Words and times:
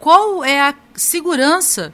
qual 0.00 0.42
é 0.42 0.60
a 0.60 0.74
segurança 0.94 1.92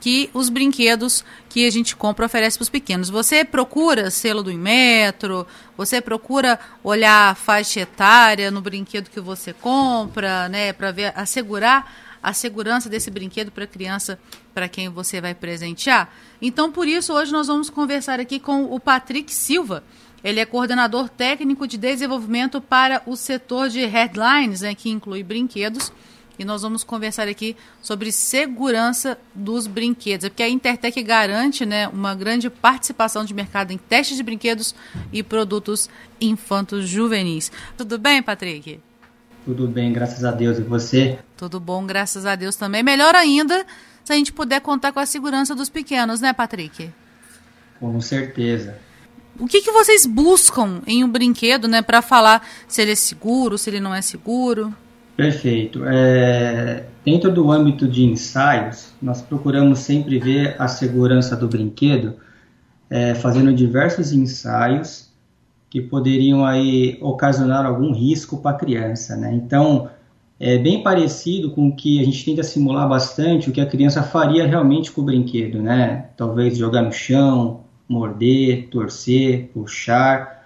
que 0.00 0.30
os 0.32 0.48
brinquedos 0.48 1.22
que 1.48 1.66
a 1.66 1.70
gente 1.70 1.94
compra 1.94 2.24
oferece 2.24 2.56
para 2.56 2.62
os 2.62 2.70
pequenos. 2.70 3.10
Você 3.10 3.44
procura 3.44 4.10
selo 4.10 4.42
do 4.42 4.50
Inmetro, 4.50 5.46
você 5.76 6.00
procura 6.00 6.58
olhar 6.82 7.30
a 7.30 7.34
faixa 7.34 7.80
etária 7.80 8.50
no 8.50 8.62
brinquedo 8.62 9.10
que 9.10 9.20
você 9.20 9.52
compra, 9.52 10.48
né, 10.48 10.72
para 10.72 10.90
ver 10.90 11.12
assegurar 11.14 11.92
a 12.22 12.32
segurança 12.32 12.88
desse 12.88 13.10
brinquedo 13.10 13.50
para 13.50 13.64
a 13.64 13.66
criança 13.66 14.18
para 14.54 14.68
quem 14.68 14.88
você 14.88 15.20
vai 15.20 15.34
presentear. 15.34 16.12
Então, 16.40 16.70
por 16.72 16.86
isso, 16.86 17.12
hoje 17.12 17.32
nós 17.32 17.46
vamos 17.46 17.68
conversar 17.68 18.20
aqui 18.20 18.38
com 18.38 18.64
o 18.64 18.80
Patrick 18.80 19.34
Silva. 19.34 19.82
Ele 20.22 20.38
é 20.38 20.46
coordenador 20.46 21.08
técnico 21.08 21.66
de 21.66 21.78
desenvolvimento 21.78 22.60
para 22.60 23.02
o 23.06 23.16
setor 23.16 23.68
de 23.70 23.84
headlines, 23.86 24.60
né, 24.60 24.74
que 24.74 24.90
inclui 24.90 25.22
brinquedos 25.22 25.92
e 26.40 26.44
nós 26.44 26.62
vamos 26.62 26.82
conversar 26.82 27.28
aqui 27.28 27.54
sobre 27.82 28.10
segurança 28.10 29.18
dos 29.34 29.66
brinquedos. 29.66 30.24
É 30.24 30.30
porque 30.30 30.42
a 30.42 30.48
Intertec 30.48 31.02
garante 31.02 31.66
né, 31.66 31.86
uma 31.88 32.14
grande 32.14 32.48
participação 32.48 33.26
de 33.26 33.34
mercado 33.34 33.72
em 33.72 33.76
testes 33.76 34.16
de 34.16 34.22
brinquedos 34.22 34.74
e 35.12 35.22
produtos 35.22 35.90
infantos 36.18 36.88
juvenis. 36.88 37.52
Tudo 37.76 37.98
bem, 37.98 38.22
Patrick? 38.22 38.80
Tudo 39.44 39.68
bem, 39.68 39.92
graças 39.92 40.24
a 40.24 40.30
Deus. 40.30 40.56
E 40.58 40.62
você? 40.62 41.18
Tudo 41.36 41.60
bom, 41.60 41.84
graças 41.84 42.24
a 42.24 42.34
Deus 42.34 42.56
também. 42.56 42.82
Melhor 42.82 43.14
ainda 43.14 43.66
se 44.02 44.10
a 44.10 44.16
gente 44.16 44.32
puder 44.32 44.62
contar 44.62 44.92
com 44.92 44.98
a 44.98 45.04
segurança 45.04 45.54
dos 45.54 45.68
pequenos, 45.68 46.22
né, 46.22 46.32
Patrick? 46.32 46.90
Com 47.78 48.00
certeza. 48.00 48.78
O 49.38 49.46
que, 49.46 49.60
que 49.60 49.72
vocês 49.72 50.06
buscam 50.06 50.80
em 50.86 51.04
um 51.04 51.08
brinquedo, 51.08 51.68
né, 51.68 51.82
para 51.82 52.00
falar 52.00 52.48
se 52.66 52.80
ele 52.80 52.92
é 52.92 52.94
seguro, 52.94 53.58
se 53.58 53.68
ele 53.68 53.78
não 53.78 53.94
é 53.94 54.00
seguro? 54.00 54.74
Perfeito. 55.20 55.84
É, 55.84 56.84
dentro 57.04 57.30
do 57.30 57.52
âmbito 57.52 57.86
de 57.86 58.04
ensaios, 58.04 58.94
nós 59.02 59.20
procuramos 59.20 59.80
sempre 59.80 60.18
ver 60.18 60.56
a 60.58 60.66
segurança 60.66 61.36
do 61.36 61.46
brinquedo, 61.46 62.14
é, 62.88 63.14
fazendo 63.14 63.52
diversos 63.52 64.12
ensaios 64.12 65.10
que 65.68 65.78
poderiam 65.78 66.44
aí 66.44 66.98
ocasionar 67.02 67.66
algum 67.66 67.92
risco 67.92 68.38
para 68.38 68.56
a 68.56 68.58
criança. 68.58 69.14
Né? 69.14 69.34
Então, 69.34 69.90
é 70.38 70.56
bem 70.56 70.82
parecido 70.82 71.50
com 71.50 71.68
o 71.68 71.76
que 71.76 72.00
a 72.00 72.04
gente 72.04 72.24
tenta 72.24 72.42
simular 72.42 72.88
bastante 72.88 73.50
o 73.50 73.52
que 73.52 73.60
a 73.60 73.66
criança 73.66 74.02
faria 74.02 74.46
realmente 74.46 74.90
com 74.90 75.02
o 75.02 75.04
brinquedo, 75.04 75.60
né? 75.60 76.06
Talvez 76.16 76.56
jogar 76.56 76.80
no 76.80 76.92
chão, 76.92 77.60
morder, 77.86 78.68
torcer, 78.70 79.50
puxar. 79.52 80.39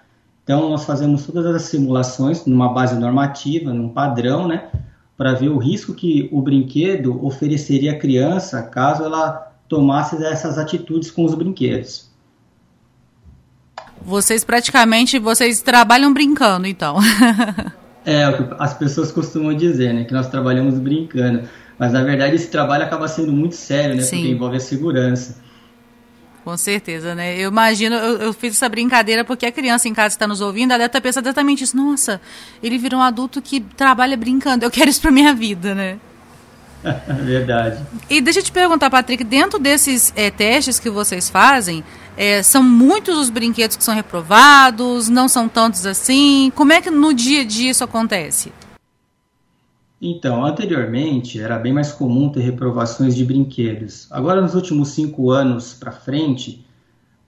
Então, 0.45 0.69
nós 0.69 0.85
fazemos 0.85 1.25
todas 1.25 1.43
as 1.47 1.63
simulações 1.63 2.45
numa 2.45 2.71
base 2.71 2.95
normativa, 2.99 3.73
num 3.73 3.89
padrão, 3.89 4.47
né, 4.47 4.69
para 5.17 5.33
ver 5.33 5.49
o 5.49 5.57
risco 5.57 5.91
que 5.91 6.29
o 6.31 6.39
brinquedo 6.39 7.25
ofereceria 7.25 7.93
à 7.93 7.97
criança 7.97 8.61
caso 8.61 9.03
ela 9.03 9.51
tomasse 9.67 10.23
essas 10.23 10.59
atitudes 10.59 11.09
com 11.09 11.25
os 11.25 11.33
brinquedos. 11.33 12.11
Vocês 14.03 14.43
praticamente 14.43 15.17
vocês 15.17 15.61
trabalham 15.61 16.13
brincando, 16.13 16.67
então. 16.67 16.97
é, 18.05 18.29
o 18.29 18.37
que 18.37 18.55
as 18.59 18.75
pessoas 18.75 19.11
costumam 19.11 19.55
dizer, 19.55 19.95
né, 19.95 20.03
que 20.03 20.13
nós 20.13 20.27
trabalhamos 20.27 20.77
brincando. 20.77 21.49
Mas 21.79 21.91
na 21.91 22.03
verdade 22.03 22.35
esse 22.35 22.49
trabalho 22.49 22.83
acaba 22.83 23.07
sendo 23.07 23.33
muito 23.33 23.55
sério, 23.55 23.95
né, 23.95 24.03
Sim. 24.03 24.17
porque 24.17 24.31
envolve 24.31 24.57
a 24.57 24.59
segurança. 24.59 25.43
Com 26.45 26.55
certeza, 26.55 27.15
né? 27.15 27.35
Eu 27.39 27.49
imagino, 27.49 27.95
eu, 27.95 28.17
eu, 28.19 28.33
fiz 28.33 28.55
essa 28.55 28.69
brincadeira 28.69 29.25
porque 29.25 29.47
a 29.47 29.51
criança 29.51 29.89
em 29.89 29.95
casa 29.95 30.13
está 30.13 30.27
nos 30.27 30.41
ouvindo, 30.41 30.69
ela 30.69 30.77
deve 30.77 30.89
estar 30.89 31.01
pensando 31.01 31.25
exatamente 31.25 31.63
isso. 31.63 31.75
Nossa, 31.75 32.21
ele 32.61 32.77
virou 32.77 32.99
um 32.99 33.03
adulto 33.03 33.41
que 33.41 33.59
trabalha 33.59 34.15
brincando, 34.15 34.63
eu 34.63 34.69
quero 34.69 34.87
isso 34.87 35.01
para 35.01 35.09
minha 35.09 35.33
vida, 35.33 35.73
né? 35.73 35.97
Verdade. 37.25 37.83
E 38.07 38.21
deixa 38.21 38.41
eu 38.41 38.43
te 38.43 38.51
perguntar, 38.51 38.91
Patrick, 38.91 39.23
dentro 39.23 39.57
desses 39.57 40.13
é, 40.15 40.29
testes 40.29 40.79
que 40.79 40.87
vocês 40.87 41.31
fazem, 41.31 41.83
é, 42.15 42.43
são 42.43 42.61
muitos 42.61 43.17
os 43.17 43.31
brinquedos 43.31 43.75
que 43.75 43.83
são 43.83 43.95
reprovados, 43.95 45.09
não 45.09 45.27
são 45.27 45.49
tantos 45.49 45.87
assim? 45.87 46.51
Como 46.53 46.71
é 46.71 46.79
que 46.79 46.91
no 46.91 47.11
dia 47.11 47.41
a 47.41 47.43
dia 47.43 47.71
isso 47.71 47.83
acontece? 47.83 48.53
Então, 50.07 50.45
anteriormente 50.45 51.41
era 51.41 51.57
bem 51.57 51.73
mais 51.73 51.91
comum 51.91 52.29
ter 52.29 52.41
reprovações 52.41 53.15
de 53.15 53.25
brinquedos. 53.25 54.05
Agora, 54.11 54.39
nos 54.39 54.53
últimos 54.53 54.89
cinco 54.89 55.31
anos 55.31 55.73
para 55.73 55.91
frente, 55.91 56.63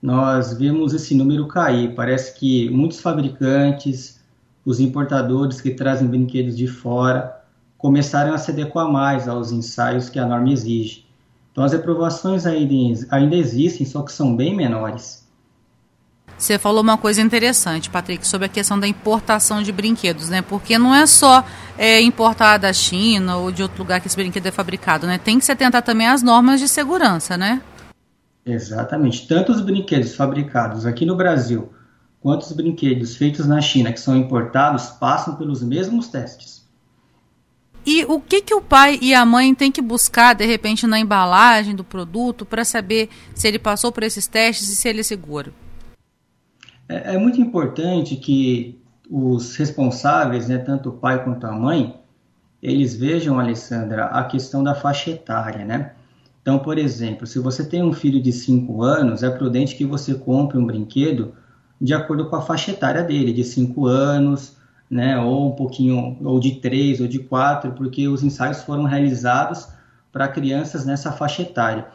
nós 0.00 0.56
vemos 0.56 0.94
esse 0.94 1.12
número 1.12 1.48
cair. 1.48 1.92
Parece 1.96 2.38
que 2.38 2.70
muitos 2.70 3.00
fabricantes, 3.00 4.20
os 4.64 4.78
importadores 4.78 5.60
que 5.60 5.74
trazem 5.74 6.06
brinquedos 6.06 6.56
de 6.56 6.68
fora, 6.68 7.42
começaram 7.76 8.32
a 8.32 8.38
se 8.38 8.52
adequar 8.52 8.88
mais 8.88 9.26
aos 9.26 9.50
ensaios 9.50 10.08
que 10.08 10.20
a 10.20 10.24
norma 10.24 10.52
exige. 10.52 11.04
Então, 11.50 11.64
as 11.64 11.72
reprovações 11.72 12.46
ainda, 12.46 13.34
existem, 13.34 13.84
só 13.84 14.02
que 14.02 14.12
são 14.12 14.36
bem 14.36 14.54
menores. 14.54 15.27
Você 16.38 16.56
falou 16.56 16.82
uma 16.82 16.96
coisa 16.96 17.20
interessante, 17.20 17.90
Patrick, 17.90 18.24
sobre 18.26 18.46
a 18.46 18.48
questão 18.48 18.78
da 18.78 18.86
importação 18.86 19.60
de 19.60 19.72
brinquedos, 19.72 20.28
né? 20.28 20.40
Porque 20.40 20.78
não 20.78 20.94
é 20.94 21.04
só 21.04 21.44
é, 21.76 22.00
importar 22.00 22.58
da 22.58 22.72
China 22.72 23.36
ou 23.36 23.50
de 23.50 23.60
outro 23.60 23.78
lugar 23.78 24.00
que 24.00 24.06
esse 24.06 24.16
brinquedo 24.16 24.46
é 24.46 24.52
fabricado, 24.52 25.04
né? 25.04 25.18
Tem 25.18 25.36
que 25.36 25.44
se 25.44 25.50
atentar 25.50 25.82
também 25.82 26.06
às 26.06 26.22
normas 26.22 26.60
de 26.60 26.68
segurança, 26.68 27.36
né? 27.36 27.60
Exatamente. 28.46 29.26
Tanto 29.26 29.50
os 29.50 29.60
brinquedos 29.60 30.14
fabricados 30.14 30.86
aqui 30.86 31.04
no 31.04 31.16
Brasil 31.16 31.72
quanto 32.20 32.42
os 32.42 32.52
brinquedos 32.52 33.16
feitos 33.16 33.46
na 33.46 33.60
China 33.60 33.92
que 33.92 34.00
são 34.00 34.16
importados 34.16 34.86
passam 34.86 35.34
pelos 35.34 35.60
mesmos 35.60 36.06
testes. 36.06 36.66
E 37.84 38.04
o 38.04 38.20
que, 38.20 38.42
que 38.42 38.54
o 38.54 38.60
pai 38.60 38.98
e 39.02 39.12
a 39.12 39.24
mãe 39.24 39.54
têm 39.54 39.72
que 39.72 39.82
buscar, 39.82 40.34
de 40.34 40.46
repente, 40.46 40.86
na 40.86 41.00
embalagem 41.00 41.74
do 41.74 41.82
produto 41.82 42.44
para 42.44 42.64
saber 42.64 43.08
se 43.34 43.48
ele 43.48 43.58
passou 43.58 43.90
por 43.90 44.04
esses 44.04 44.26
testes 44.26 44.68
e 44.68 44.76
se 44.76 44.88
ele 44.88 45.00
é 45.00 45.02
seguro? 45.02 45.52
É, 46.88 47.14
é 47.14 47.18
muito 47.18 47.40
importante 47.40 48.16
que 48.16 48.80
os 49.10 49.56
responsáveis, 49.56 50.48
né, 50.48 50.58
tanto 50.58 50.90
o 50.90 50.92
pai 50.92 51.22
quanto 51.22 51.46
a 51.46 51.52
mãe, 51.52 52.00
eles 52.62 52.96
vejam, 52.96 53.38
Alessandra, 53.38 54.06
a 54.06 54.24
questão 54.24 54.64
da 54.64 54.74
faixa 54.74 55.10
etária, 55.10 55.64
né? 55.64 55.92
Então, 56.42 56.58
por 56.58 56.78
exemplo, 56.78 57.26
se 57.26 57.38
você 57.38 57.64
tem 57.64 57.82
um 57.82 57.92
filho 57.92 58.20
de 58.20 58.32
5 58.32 58.82
anos, 58.82 59.22
é 59.22 59.30
prudente 59.30 59.76
que 59.76 59.84
você 59.84 60.14
compre 60.14 60.58
um 60.58 60.66
brinquedo 60.66 61.34
de 61.80 61.94
acordo 61.94 62.28
com 62.28 62.36
a 62.36 62.42
faixa 62.42 62.72
etária 62.72 63.02
dele, 63.02 63.32
de 63.32 63.44
5 63.44 63.86
anos, 63.86 64.56
né, 64.90 65.20
ou 65.20 65.48
um 65.48 65.52
pouquinho, 65.52 66.16
ou 66.24 66.40
de 66.40 66.56
3 66.56 67.00
ou 67.00 67.06
de 67.06 67.18
4, 67.18 67.72
porque 67.72 68.08
os 68.08 68.22
ensaios 68.22 68.62
foram 68.62 68.84
realizados 68.84 69.68
para 70.10 70.26
crianças 70.26 70.84
nessa 70.86 71.12
faixa 71.12 71.42
etária. 71.42 71.86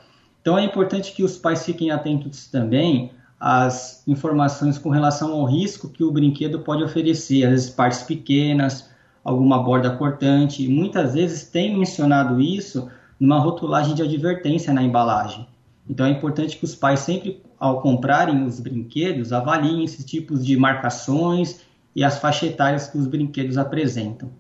Então, 0.42 0.58
é 0.58 0.64
importante 0.64 1.14
que 1.14 1.24
os 1.24 1.38
pais 1.38 1.66
fiquem 1.66 1.92
atentos 1.92 2.48
também 2.48 3.12
as 3.46 4.02
informações 4.08 4.78
com 4.78 4.90
relação 4.90 5.34
ao 5.34 5.44
risco 5.44 5.90
que 5.90 6.02
o 6.02 6.10
brinquedo 6.10 6.60
pode 6.60 6.82
oferecer, 6.82 7.44
às 7.44 7.50
vezes 7.50 7.70
partes 7.70 8.02
pequenas, 8.02 8.90
alguma 9.22 9.62
borda 9.62 9.98
cortante. 9.98 10.66
Muitas 10.70 11.14
vezes 11.14 11.50
tem 11.50 11.78
mencionado 11.78 12.40
isso 12.40 12.90
numa 13.20 13.40
rotulagem 13.40 13.96
de 13.96 14.02
advertência 14.02 14.74
na 14.74 14.82
embalagem. 14.82 15.46
Então 15.90 16.06
é 16.06 16.10
importante 16.10 16.56
que 16.56 16.64
os 16.64 16.74
pais 16.74 17.02
sempre, 17.02 17.44
ao 17.60 17.82
comprarem 17.82 18.46
os 18.46 18.62
brinquedos, 18.62 19.34
avaliem 19.34 19.84
esses 19.84 20.06
tipos 20.06 20.46
de 20.46 20.56
marcações 20.56 21.66
e 21.94 22.02
as 22.02 22.20
faixas 22.20 22.50
etárias 22.50 22.88
que 22.88 22.98
os 22.98 23.08
brinquedos 23.08 23.58
apresentam. 23.58 24.32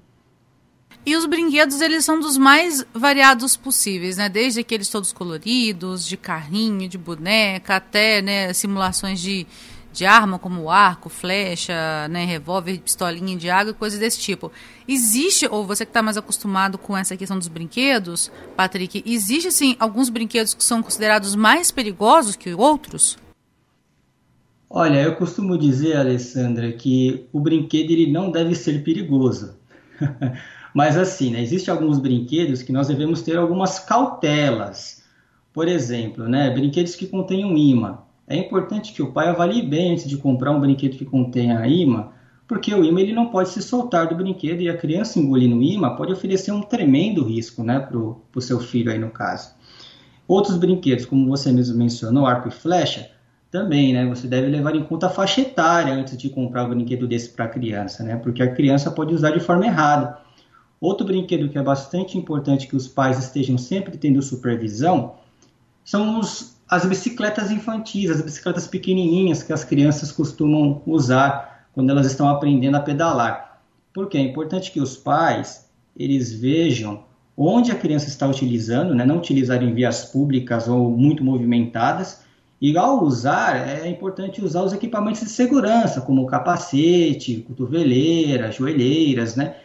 E 1.05 1.17
os 1.17 1.25
brinquedos, 1.25 1.81
eles 1.81 2.05
são 2.05 2.17
dos 2.17 2.37
mais 2.37 2.85
variados 2.93 3.57
possíveis, 3.57 4.15
né? 4.15 4.29
Desde 4.29 4.61
aqueles 4.61 4.87
todos 4.87 5.11
coloridos, 5.11 6.07
de 6.07 6.15
carrinho, 6.15 6.87
de 6.87 6.97
boneca, 6.97 7.75
até 7.75 8.21
né, 8.21 8.53
simulações 8.53 9.19
de, 9.19 9.45
de 9.91 10.05
arma, 10.05 10.39
como 10.39 10.69
arco, 10.69 11.09
flecha, 11.09 12.07
né, 12.09 12.23
revólver, 12.23 12.79
pistolinha 12.79 13.35
de 13.35 13.49
água, 13.49 13.73
coisas 13.73 13.99
desse 13.99 14.17
tipo. 14.19 14.49
Existe, 14.87 15.45
ou 15.51 15.65
você 15.65 15.85
que 15.85 15.89
está 15.89 16.01
mais 16.01 16.15
acostumado 16.15 16.77
com 16.77 16.95
essa 16.95 17.17
questão 17.17 17.37
dos 17.37 17.49
brinquedos, 17.49 18.31
Patrick, 18.55 19.03
existe, 19.05 19.49
assim, 19.49 19.75
alguns 19.79 20.07
brinquedos 20.07 20.53
que 20.53 20.63
são 20.63 20.81
considerados 20.81 21.35
mais 21.35 21.69
perigosos 21.69 22.37
que 22.37 22.53
outros? 22.53 23.17
Olha, 24.69 25.03
eu 25.03 25.15
costumo 25.17 25.57
dizer, 25.57 25.97
Alessandra, 25.97 26.71
que 26.71 27.27
o 27.33 27.41
brinquedo 27.41 27.91
ele 27.91 28.09
não 28.09 28.31
deve 28.31 28.55
ser 28.55 28.83
perigoso. 28.83 29.53
Mas 30.73 30.97
assim, 30.97 31.31
né, 31.31 31.41
existem 31.41 31.71
alguns 31.71 31.99
brinquedos 31.99 32.63
que 32.63 32.71
nós 32.71 32.87
devemos 32.87 33.21
ter 33.21 33.37
algumas 33.37 33.79
cautelas. 33.79 35.03
Por 35.53 35.67
exemplo, 35.67 36.27
né, 36.27 36.49
brinquedos 36.49 36.95
que 36.95 37.07
contenham 37.07 37.55
imã. 37.55 37.99
É 38.27 38.35
importante 38.35 38.93
que 38.93 39.01
o 39.01 39.11
pai 39.11 39.27
avalie 39.27 39.61
bem 39.61 39.93
antes 39.93 40.09
de 40.09 40.17
comprar 40.17 40.51
um 40.51 40.59
brinquedo 40.59 40.97
que 40.97 41.05
contenha 41.05 41.67
imã, 41.67 42.09
porque 42.47 42.73
o 42.73 42.83
imã 42.83 43.01
ele 43.01 43.13
não 43.13 43.27
pode 43.27 43.49
se 43.49 43.61
soltar 43.61 44.07
do 44.07 44.15
brinquedo 44.15 44.61
e 44.61 44.69
a 44.69 44.77
criança 44.77 45.19
engolindo 45.19 45.57
o 45.57 45.61
imã 45.61 45.95
pode 45.95 46.11
oferecer 46.11 46.51
um 46.51 46.61
tremendo 46.61 47.23
risco 47.23 47.63
né, 47.63 47.79
para 47.79 47.97
o 47.97 48.41
seu 48.41 48.59
filho 48.59 48.91
aí 48.91 48.97
no 48.97 49.09
caso. 49.09 49.53
Outros 50.27 50.57
brinquedos, 50.57 51.05
como 51.05 51.27
você 51.27 51.51
mesmo 51.51 51.77
mencionou, 51.77 52.25
arco 52.25 52.47
e 52.47 52.51
flecha, 52.51 53.11
também, 53.53 53.93
né? 53.93 54.03
Você 54.07 54.27
deve 54.27 54.47
levar 54.47 54.75
em 54.75 54.83
conta 54.83 55.05
a 55.05 55.09
faixa 55.11 55.41
etária 55.41 55.93
antes 55.93 56.17
de 56.17 56.27
comprar 56.27 56.65
um 56.65 56.69
brinquedo 56.69 57.07
desse 57.07 57.29
para 57.29 57.45
a 57.45 57.47
criança, 57.47 58.03
né? 58.03 58.15
Porque 58.15 58.41
a 58.41 58.51
criança 58.51 58.89
pode 58.89 59.13
usar 59.13 59.29
de 59.29 59.39
forma 59.39 59.67
errada. 59.67 60.17
Outro 60.83 61.07
brinquedo 61.07 61.47
que 61.47 61.57
é 61.57 61.63
bastante 61.63 62.17
importante 62.17 62.67
que 62.67 62.75
os 62.75 62.89
pais 62.89 63.17
estejam 63.17 63.57
sempre 63.57 63.97
tendo 63.97 64.21
supervisão 64.21 65.13
são 65.81 66.19
os, 66.19 66.57
as 66.69 66.85
bicicletas 66.85 67.51
infantis, 67.51 68.11
as 68.11 68.21
bicicletas 68.21 68.67
pequenininhas 68.67 69.41
que 69.41 69.53
as 69.53 69.63
crianças 69.63 70.11
costumam 70.11 70.81
usar 70.85 71.69
quando 71.71 71.89
elas 71.89 72.05
estão 72.05 72.27
aprendendo 72.27 72.75
a 72.75 72.81
pedalar. 72.81 73.61
Porque 73.93 74.17
é 74.17 74.19
importante 74.19 74.73
que 74.73 74.81
os 74.81 74.97
pais 74.97 75.69
eles 75.97 76.33
vejam 76.33 77.05
onde 77.37 77.71
a 77.71 77.75
criança 77.75 78.09
está 78.09 78.27
utilizando, 78.27 78.93
né? 78.93 79.05
não 79.05 79.19
utilizar 79.19 79.63
em 79.63 79.73
vias 79.73 80.03
públicas 80.03 80.67
ou 80.67 80.91
muito 80.91 81.23
movimentadas, 81.23 82.23
e 82.59 82.77
ao 82.77 83.01
usar, 83.01 83.55
é 83.55 83.87
importante 83.87 84.43
usar 84.43 84.63
os 84.63 84.73
equipamentos 84.73 85.21
de 85.21 85.29
segurança, 85.29 86.01
como 86.01 86.25
capacete, 86.25 87.41
cotoveleira, 87.47 88.51
joelheiras, 88.51 89.37
né? 89.37 89.55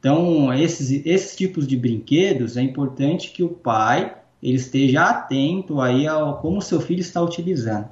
Então, 0.00 0.52
esses, 0.52 1.04
esses 1.04 1.36
tipos 1.36 1.68
de 1.68 1.76
brinquedos, 1.76 2.56
é 2.56 2.62
importante 2.62 3.30
que 3.30 3.42
o 3.42 3.50
pai 3.50 4.16
ele 4.42 4.56
esteja 4.56 5.02
atento 5.02 5.80
aí 5.80 6.06
ao 6.06 6.38
como 6.38 6.58
o 6.58 6.62
seu 6.62 6.80
filho 6.80 7.00
está 7.00 7.22
utilizando. 7.22 7.86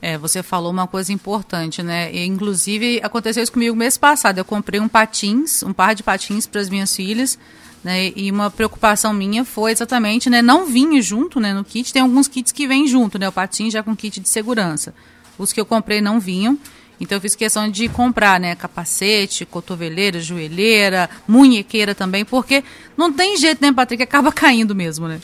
É, 0.00 0.18
você 0.18 0.42
falou 0.42 0.70
uma 0.70 0.86
coisa 0.86 1.12
importante, 1.12 1.82
né? 1.82 2.12
E, 2.12 2.26
inclusive, 2.26 3.00
aconteceu 3.02 3.42
isso 3.42 3.52
comigo 3.52 3.76
mês 3.76 3.96
passado. 3.96 4.38
Eu 4.38 4.44
comprei 4.44 4.80
um 4.80 4.88
patins, 4.88 5.62
um 5.62 5.72
par 5.72 5.94
de 5.94 6.02
patins 6.02 6.46
para 6.46 6.60
as 6.60 6.68
minhas 6.68 6.94
filhas, 6.94 7.38
né? 7.82 8.12
E 8.14 8.30
uma 8.30 8.50
preocupação 8.50 9.14
minha 9.14 9.44
foi 9.44 9.72
exatamente, 9.72 10.28
né? 10.28 10.42
Não 10.42 10.66
vinha 10.66 11.00
junto, 11.00 11.40
né? 11.40 11.54
No 11.54 11.64
kit. 11.64 11.92
Tem 11.92 12.02
alguns 12.02 12.28
kits 12.28 12.52
que 12.52 12.66
vêm 12.66 12.86
junto, 12.86 13.18
né? 13.18 13.28
O 13.28 13.32
patins 13.32 13.72
já 13.72 13.82
com 13.82 13.96
kit 13.96 14.20
de 14.20 14.28
segurança. 14.28 14.94
Os 15.38 15.52
que 15.52 15.60
eu 15.60 15.64
comprei 15.66 16.02
não 16.02 16.20
vinham. 16.20 16.58
Então 17.04 17.16
eu 17.16 17.20
fiz 17.20 17.36
questão 17.36 17.70
de 17.70 17.88
comprar, 17.88 18.40
né, 18.40 18.54
capacete, 18.56 19.46
cotoveleira, 19.46 20.18
joelheira, 20.18 21.08
munhequeira 21.28 21.94
também, 21.94 22.24
porque 22.24 22.64
não 22.96 23.12
tem 23.12 23.36
jeito, 23.36 23.62
né, 23.62 23.72
Patrick, 23.72 24.02
acaba 24.02 24.32
caindo 24.34 24.74
mesmo, 24.74 25.06
né? 25.06 25.20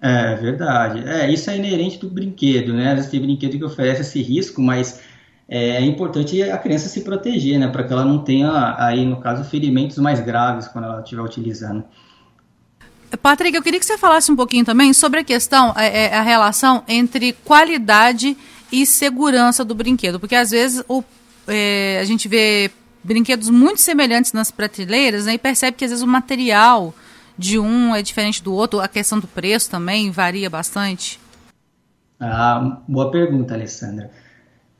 É 0.00 0.36
verdade. 0.36 1.02
É, 1.08 1.32
isso 1.32 1.50
é 1.50 1.56
inerente 1.56 1.98
do 1.98 2.08
brinquedo, 2.08 2.72
né? 2.72 2.90
Às 2.90 2.94
vezes 2.94 3.10
tem 3.10 3.20
brinquedo 3.20 3.58
que 3.58 3.64
oferece 3.64 4.02
esse 4.02 4.22
risco, 4.22 4.62
mas 4.62 5.00
é 5.48 5.80
importante 5.80 6.42
a 6.42 6.58
criança 6.58 6.88
se 6.88 7.00
proteger, 7.00 7.58
né, 7.58 7.68
para 7.68 7.82
que 7.82 7.92
ela 7.92 8.04
não 8.04 8.18
tenha 8.18 8.76
aí 8.78 9.06
no 9.06 9.18
caso 9.18 9.42
ferimentos 9.44 9.96
mais 9.96 10.20
graves 10.20 10.68
quando 10.68 10.84
ela 10.84 11.00
estiver 11.00 11.22
utilizando. 11.22 11.84
Patrick, 13.22 13.56
eu 13.56 13.62
queria 13.62 13.80
que 13.80 13.86
você 13.86 13.96
falasse 13.96 14.30
um 14.30 14.36
pouquinho 14.36 14.66
também 14.66 14.92
sobre 14.92 15.20
a 15.20 15.24
questão, 15.24 15.72
é, 15.74 16.08
é 16.08 16.14
a 16.14 16.22
relação 16.22 16.84
entre 16.86 17.32
qualidade 17.32 18.28
e 18.28 18.36
segurança 18.86 19.64
do 19.64 19.74
brinquedo, 19.74 20.20
porque 20.20 20.34
às 20.34 20.50
vezes 20.50 20.84
o, 20.88 21.02
é, 21.46 21.98
a 22.00 22.04
gente 22.04 22.28
vê 22.28 22.70
brinquedos 23.02 23.48
muito 23.48 23.80
semelhantes 23.80 24.32
nas 24.32 24.50
prateleiras 24.50 25.26
né, 25.26 25.34
e 25.34 25.38
percebe 25.38 25.76
que 25.76 25.84
às 25.84 25.90
vezes 25.90 26.04
o 26.04 26.06
material 26.06 26.94
de 27.36 27.58
um 27.58 27.94
é 27.94 28.02
diferente 28.02 28.42
do 28.42 28.52
outro, 28.52 28.80
a 28.80 28.88
questão 28.88 29.18
do 29.18 29.26
preço 29.26 29.70
também 29.70 30.10
varia 30.10 30.50
bastante. 30.50 31.20
Ah, 32.20 32.82
boa 32.86 33.10
pergunta, 33.10 33.54
Alessandra. 33.54 34.10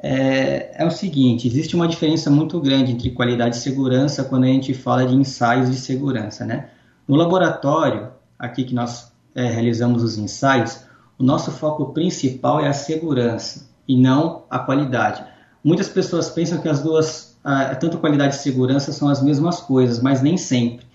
É, 0.01 0.83
é, 0.83 0.87
o 0.87 0.91
seguinte, 0.91 1.47
existe 1.47 1.75
uma 1.75 1.89
diferença 1.89 2.31
muito 2.31 2.61
grande 2.61 2.93
entre 2.93 3.11
qualidade 3.11 3.57
e 3.57 3.61
segurança 3.61 4.25
quando 4.25 4.45
a 4.45 4.49
gente 4.49 4.75
fala 4.75 5.07
de 5.07 5.15
ensaios 5.15 5.71
de 5.71 5.77
segurança, 5.77 6.45
né? 6.45 6.69
No 7.07 7.17
laboratório, 7.17 8.09
aqui 8.39 8.65
que 8.65 8.75
nós 8.75 9.13
é, 9.35 9.47
realizamos 9.47 10.03
os 10.03 10.19
ensaios, 10.19 10.81
o 11.19 11.23
nosso 11.23 11.51
foco 11.51 11.93
principal 11.93 12.61
é 12.61 12.69
a 12.69 12.73
segurança 12.73 13.69
e 13.89 13.97
não 13.97 14.45
a 14.51 14.59
qualidade. 14.59 15.25
Muitas 15.65 15.89
pessoas 15.89 16.29
pensam 16.29 16.61
que 16.61 16.69
as 16.69 16.83
duas, 16.83 17.37
tanto 17.81 17.99
qualidade 17.99 18.35
e 18.35 18.39
segurança, 18.39 18.93
são 18.93 19.09
as 19.09 19.23
mesmas 19.23 19.61
coisas, 19.61 20.01
mas 20.01 20.21
nem 20.21 20.37
sempre. 20.37 20.87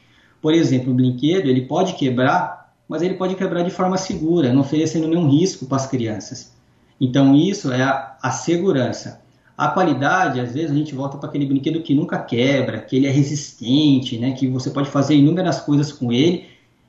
Por 0.41 0.53
exemplo, 0.53 0.91
o 0.91 0.95
brinquedo 0.95 1.47
ele 1.47 1.61
pode 1.61 1.93
quebrar, 1.93 2.73
mas 2.87 3.01
ele 3.01 3.15
pode 3.15 3.35
quebrar 3.35 3.63
de 3.63 3.71
forma 3.71 3.97
segura, 3.97 4.53
não 4.53 4.61
oferecendo 4.61 5.07
nenhum 5.07 5.27
risco 5.27 5.65
para 5.65 5.77
as 5.77 5.87
crianças. 5.87 6.53
Então 6.99 7.35
isso 7.35 7.71
é 7.71 7.81
a, 7.81 8.17
a 8.21 8.31
segurança. 8.31 9.21
A 9.57 9.67
qualidade, 9.67 10.39
às 10.39 10.53
vezes 10.53 10.71
a 10.71 10.75
gente 10.75 10.95
volta 10.95 11.17
para 11.17 11.29
aquele 11.29 11.45
brinquedo 11.45 11.81
que 11.81 11.93
nunca 11.93 12.17
quebra, 12.17 12.79
que 12.79 12.95
ele 12.95 13.07
é 13.07 13.11
resistente, 13.11 14.17
né, 14.17 14.31
que 14.31 14.47
você 14.47 14.69
pode 14.69 14.89
fazer 14.89 15.15
inúmeras 15.15 15.61
coisas 15.61 15.91
com 15.91 16.11
ele 16.11 16.47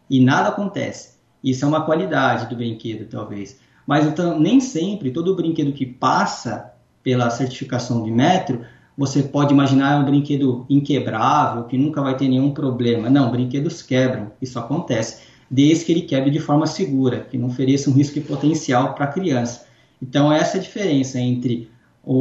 e 0.09 0.21
nada 0.21 0.49
acontece. 0.49 1.15
Isso 1.43 1.65
é 1.65 1.69
uma 1.69 1.85
qualidade 1.85 2.49
do 2.49 2.57
brinquedo, 2.57 3.07
talvez. 3.09 3.61
Mas 3.87 4.07
então, 4.07 4.39
nem 4.39 4.61
sempre 4.61 5.11
todo 5.11 5.37
brinquedo 5.37 5.73
que 5.73 5.85
passa 5.85 6.73
pela 7.03 7.31
certificação 7.31 8.03
de 8.03 8.11
metro, 8.11 8.65
você 8.97 9.23
pode 9.23 9.53
imaginar 9.53 10.01
um 10.01 10.05
brinquedo 10.05 10.65
inquebrável, 10.71 11.65
que 11.65 11.77
nunca 11.77 12.01
vai 12.01 12.17
ter 12.17 12.29
nenhum 12.29 12.53
problema. 12.53 13.11
Não, 13.11 13.31
brinquedos 13.31 13.83
quebram, 13.83 14.33
isso 14.41 14.59
acontece, 14.59 15.23
desde 15.51 15.85
que 15.85 15.93
ele 15.93 16.03
quebre 16.03 16.31
de 16.31 16.39
forma 16.41 16.67
segura, 16.67 17.21
que 17.21 17.37
não 17.37 17.49
ofereça 17.49 17.91
um 17.91 17.93
risco 17.93 18.21
potencial 18.23 18.95
para 18.95 19.05
a 19.05 19.13
criança. 19.13 19.67
Então, 20.01 20.33
essa 20.33 20.57
é 20.57 20.61
a 20.61 20.63
diferença 20.63 21.19
entre 21.19 21.71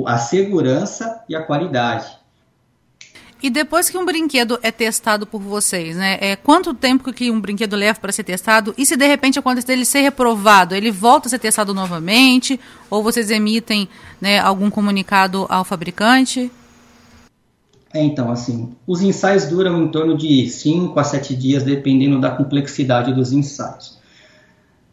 a 0.05 0.17
segurança 0.17 1.23
e 1.29 1.35
a 1.35 1.43
qualidade. 1.43 2.22
E 3.43 3.49
depois 3.49 3.89
que 3.89 3.97
um 3.97 4.05
brinquedo 4.05 4.57
é 4.63 4.71
testado 4.71 5.27
por 5.27 5.41
vocês, 5.41 5.97
né? 5.97 6.17
É, 6.21 6.33
quanto 6.37 6.73
tempo 6.73 7.11
que 7.11 7.29
um 7.29 7.41
brinquedo 7.41 7.75
leva 7.75 7.99
para 7.99 8.09
ser 8.13 8.23
testado? 8.23 8.73
E 8.77 8.85
se 8.85 8.95
de 8.95 9.05
repente 9.05 9.37
acontece 9.37 9.67
dele 9.67 9.83
ser 9.83 9.99
reprovado, 9.99 10.73
ele 10.73 10.89
volta 10.89 11.27
a 11.27 11.29
ser 11.29 11.39
testado 11.39 11.73
novamente? 11.73 12.57
Ou 12.89 13.03
vocês 13.03 13.29
emitem 13.29 13.89
né, 14.21 14.39
algum 14.39 14.69
comunicado 14.69 15.45
ao 15.49 15.65
fabricante? 15.65 16.49
É, 17.93 18.01
então, 18.01 18.31
assim, 18.31 18.73
os 18.87 19.01
ensaios 19.01 19.43
duram 19.43 19.83
em 19.83 19.89
torno 19.89 20.17
de 20.17 20.47
5 20.47 20.97
a 20.97 21.03
7 21.03 21.35
dias, 21.35 21.63
dependendo 21.63 22.21
da 22.21 22.31
complexidade 22.31 23.13
dos 23.13 23.33
ensaios. 23.33 23.99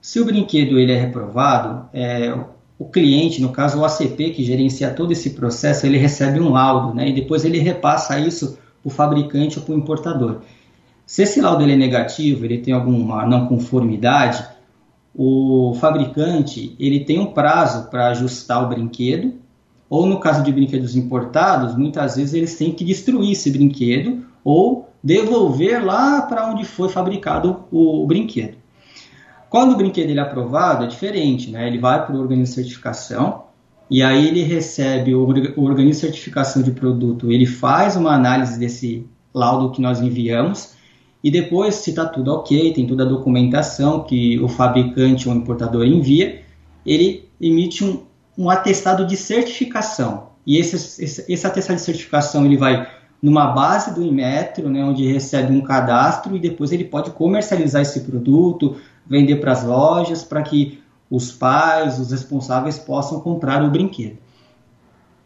Se 0.02 0.18
o 0.18 0.24
brinquedo 0.24 0.76
ele 0.76 0.90
é 0.90 0.98
reprovado, 0.98 1.88
é, 1.92 2.34
o 2.80 2.86
cliente, 2.86 3.42
no 3.42 3.50
caso 3.50 3.78
o 3.78 3.84
ACP, 3.84 4.30
que 4.30 4.42
gerencia 4.42 4.90
todo 4.90 5.12
esse 5.12 5.30
processo, 5.30 5.84
ele 5.84 5.98
recebe 5.98 6.40
um 6.40 6.48
laudo, 6.48 6.94
né? 6.94 7.10
E 7.10 7.12
depois 7.12 7.44
ele 7.44 7.58
repassa 7.58 8.18
isso 8.18 8.58
para 8.82 8.88
o 8.88 8.90
fabricante 8.90 9.58
ou 9.58 9.64
para 9.66 9.74
o 9.74 9.78
importador. 9.78 10.40
Se 11.04 11.24
esse 11.24 11.42
laudo 11.42 11.62
ele 11.62 11.74
é 11.74 11.76
negativo, 11.76 12.42
ele 12.46 12.56
tem 12.56 12.72
alguma 12.72 13.26
não 13.26 13.46
conformidade, 13.46 14.42
o 15.14 15.76
fabricante 15.78 16.74
ele 16.80 17.00
tem 17.00 17.18
um 17.18 17.26
prazo 17.26 17.90
para 17.90 18.08
ajustar 18.08 18.64
o 18.64 18.68
brinquedo, 18.70 19.34
ou 19.86 20.06
no 20.06 20.18
caso 20.18 20.42
de 20.42 20.50
brinquedos 20.50 20.96
importados, 20.96 21.76
muitas 21.76 22.16
vezes 22.16 22.32
eles 22.32 22.56
têm 22.56 22.72
que 22.72 22.82
destruir 22.82 23.32
esse 23.32 23.50
brinquedo 23.50 24.24
ou 24.42 24.88
devolver 25.04 25.84
lá 25.84 26.22
para 26.22 26.48
onde 26.48 26.64
foi 26.64 26.88
fabricado 26.88 27.64
o, 27.70 28.04
o 28.04 28.06
brinquedo. 28.06 28.56
Quando 29.50 29.72
o 29.72 29.76
brinquedo 29.76 30.08
ele 30.08 30.20
é 30.20 30.22
aprovado, 30.22 30.84
é 30.84 30.86
diferente, 30.86 31.50
né? 31.50 31.66
Ele 31.66 31.78
vai 31.78 32.06
para 32.06 32.14
o 32.14 32.20
organismo 32.20 32.44
de 32.44 32.54
certificação 32.54 33.42
e 33.90 34.00
aí 34.00 34.28
ele 34.28 34.44
recebe 34.44 35.12
o, 35.12 35.22
organismo 35.22 35.90
de 35.90 35.96
certificação 35.96 36.62
de 36.62 36.70
produto, 36.70 37.30
ele 37.30 37.44
faz 37.44 37.96
uma 37.96 38.14
análise 38.14 38.58
desse 38.58 39.04
laudo 39.34 39.72
que 39.72 39.82
nós 39.82 40.00
enviamos 40.00 40.74
e 41.22 41.30
depois, 41.30 41.74
se 41.74 41.90
está 41.90 42.06
tudo 42.06 42.32
ok, 42.32 42.72
tem 42.72 42.86
toda 42.86 43.02
a 43.02 43.08
documentação 43.08 44.04
que 44.04 44.38
o 44.38 44.48
fabricante 44.48 45.28
ou 45.28 45.34
importador 45.34 45.84
envia, 45.84 46.42
ele 46.86 47.28
emite 47.40 47.84
um, 47.84 48.04
um 48.38 48.48
atestado 48.48 49.04
de 49.04 49.16
certificação. 49.16 50.30
E 50.46 50.56
esse, 50.56 50.76
esse, 51.02 51.24
esse, 51.30 51.46
atestado 51.46 51.76
de 51.76 51.84
certificação 51.84 52.46
ele 52.46 52.56
vai 52.56 52.88
numa 53.22 53.48
base 53.48 53.94
do 53.94 54.02
Inmetro, 54.02 54.68
né, 54.68 54.82
onde 54.82 55.10
recebe 55.10 55.52
um 55.52 55.60
cadastro 55.60 56.36
e 56.36 56.40
depois 56.40 56.72
ele 56.72 56.84
pode 56.84 57.10
comercializar 57.10 57.82
esse 57.82 58.00
produto, 58.00 58.76
vender 59.06 59.36
para 59.36 59.52
as 59.52 59.64
lojas, 59.64 60.24
para 60.24 60.42
que 60.42 60.82
os 61.10 61.32
pais, 61.32 61.98
os 61.98 62.10
responsáveis 62.10 62.78
possam 62.78 63.20
comprar 63.20 63.62
o 63.62 63.70
brinquedo. 63.70 64.16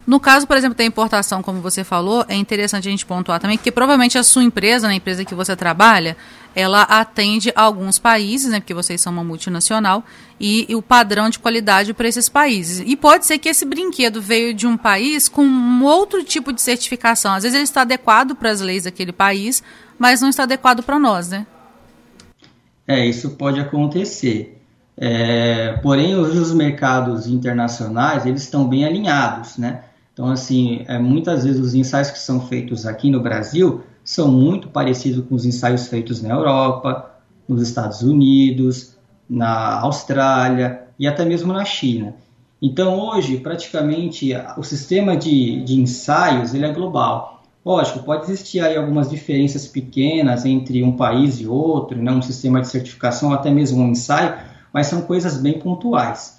No 0.06 0.20
caso, 0.20 0.46
por 0.46 0.56
exemplo, 0.56 0.76
da 0.76 0.84
importação, 0.84 1.42
como 1.42 1.60
você 1.60 1.82
falou, 1.82 2.26
é 2.28 2.34
interessante 2.34 2.86
a 2.86 2.90
gente 2.90 3.06
pontuar 3.06 3.40
também 3.40 3.56
que 3.56 3.72
provavelmente 3.72 4.18
a 4.18 4.22
sua 4.22 4.42
empresa, 4.42 4.86
na 4.86 4.90
né, 4.90 4.96
empresa 4.96 5.24
que 5.24 5.34
você 5.34 5.56
trabalha, 5.56 6.14
ela 6.54 6.82
atende 6.82 7.50
alguns 7.56 7.98
países, 7.98 8.50
né, 8.50 8.60
porque 8.60 8.74
vocês 8.74 9.00
são 9.00 9.12
uma 9.12 9.24
multinacional, 9.24 10.04
e, 10.38 10.66
e 10.68 10.76
o 10.76 10.82
padrão 10.82 11.30
de 11.30 11.38
qualidade 11.38 11.94
para 11.94 12.06
esses 12.06 12.28
países. 12.28 12.82
E 12.86 12.94
pode 12.96 13.24
ser 13.24 13.38
que 13.38 13.48
esse 13.48 13.64
brinquedo 13.64 14.20
veio 14.20 14.52
de 14.52 14.66
um 14.66 14.76
país 14.76 15.28
com 15.28 15.42
um 15.42 15.84
outro 15.84 16.22
tipo 16.22 16.52
de 16.52 16.60
certificação. 16.60 17.32
Às 17.32 17.44
vezes 17.44 17.54
ele 17.54 17.64
está 17.64 17.80
adequado 17.80 18.34
para 18.34 18.50
as 18.50 18.60
leis 18.60 18.84
daquele 18.84 19.12
país, 19.12 19.62
mas 19.98 20.20
não 20.20 20.28
está 20.28 20.42
adequado 20.42 20.82
para 20.82 20.98
nós, 20.98 21.30
né? 21.30 21.46
É, 22.86 23.06
isso 23.06 23.30
pode 23.30 23.58
acontecer. 23.58 24.60
É, 24.96 25.72
porém, 25.82 26.14
hoje 26.14 26.38
os 26.38 26.52
mercados 26.52 27.26
internacionais 27.26 28.26
eles 28.26 28.42
estão 28.42 28.68
bem 28.68 28.84
alinhados, 28.84 29.56
né? 29.56 29.82
Então, 30.14 30.30
assim, 30.30 30.84
é, 30.86 30.96
muitas 30.96 31.44
vezes 31.44 31.60
os 31.60 31.74
ensaios 31.74 32.10
que 32.10 32.18
são 32.18 32.40
feitos 32.46 32.86
aqui 32.86 33.10
no 33.10 33.20
Brasil 33.20 33.82
são 34.04 34.30
muito 34.30 34.68
parecidos 34.68 35.26
com 35.26 35.34
os 35.34 35.44
ensaios 35.44 35.88
feitos 35.88 36.22
na 36.22 36.30
Europa, 36.30 37.10
nos 37.48 37.60
Estados 37.60 38.00
Unidos, 38.00 38.96
na 39.28 39.80
Austrália 39.80 40.84
e 40.98 41.06
até 41.06 41.24
mesmo 41.24 41.52
na 41.52 41.64
China. 41.64 42.14
Então, 42.62 42.98
hoje, 42.98 43.38
praticamente, 43.38 44.30
o 44.56 44.62
sistema 44.62 45.16
de, 45.16 45.62
de 45.64 45.80
ensaios 45.80 46.54
ele 46.54 46.64
é 46.64 46.72
global. 46.72 47.42
Lógico, 47.64 48.04
pode 48.04 48.24
existir 48.24 48.60
aí 48.60 48.76
algumas 48.76 49.10
diferenças 49.10 49.66
pequenas 49.66 50.44
entre 50.44 50.82
um 50.82 50.96
país 50.96 51.40
e 51.40 51.46
outro, 51.46 52.00
né, 52.00 52.12
um 52.12 52.22
sistema 52.22 52.60
de 52.60 52.68
certificação, 52.68 53.32
até 53.32 53.50
mesmo 53.50 53.82
um 53.82 53.88
ensaio, 53.88 54.34
mas 54.72 54.86
são 54.86 55.02
coisas 55.02 55.38
bem 55.38 55.58
pontuais. 55.58 56.33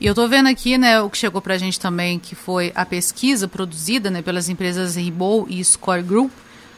E 0.00 0.06
eu 0.06 0.12
estou 0.12 0.26
vendo 0.26 0.48
aqui, 0.48 0.78
né, 0.78 0.98
o 1.02 1.10
que 1.10 1.18
chegou 1.18 1.42
para 1.42 1.54
a 1.54 1.58
gente 1.58 1.78
também, 1.78 2.18
que 2.18 2.34
foi 2.34 2.72
a 2.74 2.86
pesquisa 2.86 3.46
produzida, 3.46 4.10
né, 4.10 4.22
pelas 4.22 4.48
empresas 4.48 4.96
Ribou 4.96 5.46
e 5.48 5.62
Score 5.62 6.02
Group, 6.02 6.32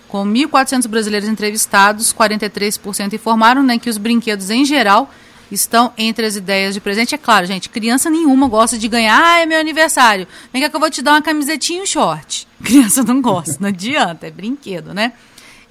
com 0.08 0.26
1.400 0.26 0.88
brasileiros 0.88 1.28
entrevistados, 1.28 2.12
43% 2.12 3.12
informaram, 3.12 3.62
né, 3.62 3.78
que 3.78 3.88
os 3.88 3.96
brinquedos 3.96 4.50
em 4.50 4.64
geral 4.64 5.08
estão 5.52 5.92
entre 5.96 6.26
as 6.26 6.34
ideias 6.34 6.74
de 6.74 6.80
presente. 6.80 7.14
É 7.14 7.18
claro, 7.18 7.46
gente, 7.46 7.68
criança 7.68 8.10
nenhuma 8.10 8.48
gosta 8.48 8.76
de 8.76 8.88
ganhar, 8.88 9.22
ah, 9.22 9.38
é 9.38 9.46
meu 9.46 9.60
aniversário, 9.60 10.26
vem 10.52 10.60
cá 10.60 10.68
que 10.68 10.74
eu 10.74 10.80
vou 10.80 10.90
te 10.90 11.00
dar 11.00 11.12
uma 11.12 11.22
camisetinha 11.22 11.78
e 11.78 11.82
um 11.82 11.86
short. 11.86 12.48
Criança 12.60 13.04
não 13.04 13.22
gosta, 13.22 13.56
não 13.60 13.68
adianta, 13.68 14.26
é 14.26 14.32
brinquedo, 14.32 14.92
né? 14.92 15.12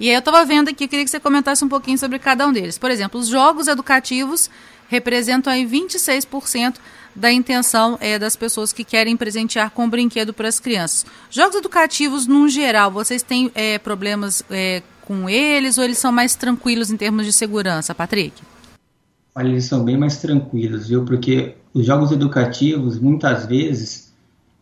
E 0.00 0.08
aí 0.08 0.14
eu 0.14 0.20
estava 0.20 0.42
vendo 0.46 0.70
aqui, 0.70 0.88
queria 0.88 1.04
que 1.04 1.10
você 1.10 1.20
comentasse 1.20 1.62
um 1.62 1.68
pouquinho 1.68 1.98
sobre 1.98 2.18
cada 2.18 2.46
um 2.46 2.52
deles. 2.52 2.78
Por 2.78 2.90
exemplo, 2.90 3.20
os 3.20 3.28
jogos 3.28 3.68
educativos 3.68 4.50
representam 4.88 5.52
aí 5.52 5.66
26% 5.66 6.76
da 7.14 7.32
intenção 7.32 7.98
é, 8.00 8.18
das 8.18 8.36
pessoas 8.36 8.72
que 8.72 8.84
querem 8.84 9.16
presentear 9.16 9.70
com 9.70 9.88
brinquedo 9.88 10.32
para 10.32 10.48
as 10.48 10.58
crianças. 10.58 11.06
Jogos 11.30 11.56
educativos, 11.56 12.26
no 12.26 12.48
geral, 12.48 12.90
vocês 12.90 13.22
têm 13.22 13.50
é, 13.54 13.78
problemas 13.78 14.42
é, 14.50 14.82
com 15.02 15.28
eles 15.28 15.78
ou 15.78 15.84
eles 15.84 15.98
são 15.98 16.12
mais 16.12 16.34
tranquilos 16.34 16.90
em 16.90 16.96
termos 16.96 17.26
de 17.26 17.32
segurança, 17.32 17.94
Patrick? 17.94 18.42
Olha, 19.34 19.48
eles 19.48 19.64
são 19.64 19.84
bem 19.84 19.96
mais 19.96 20.18
tranquilos, 20.18 20.88
viu? 20.88 21.04
Porque 21.04 21.54
os 21.72 21.86
jogos 21.86 22.12
educativos, 22.12 22.98
muitas 22.98 23.46
vezes, 23.46 24.12